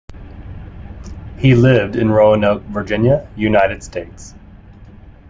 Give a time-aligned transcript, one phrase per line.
[1.37, 4.33] He lived in Roanoke, Virginia, United States.